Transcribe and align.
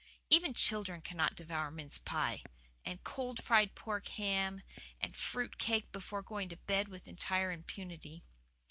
Even 0.31 0.55
children 0.55 0.99
cannot 1.01 1.35
devour 1.35 1.69
mince 1.69 1.99
pie, 1.99 2.41
and 2.83 3.03
cold 3.03 3.43
fried 3.43 3.75
pork 3.75 4.07
ham, 4.07 4.63
and 4.99 5.15
fruit 5.15 5.59
cake 5.59 5.91
before 5.91 6.23
going 6.23 6.49
to 6.49 6.57
bed 6.57 6.87
with 6.87 7.07
entire 7.07 7.51
impunity. 7.51 8.23